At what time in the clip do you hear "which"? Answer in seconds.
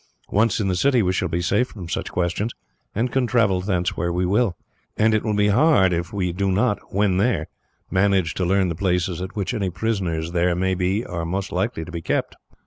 9.35-9.53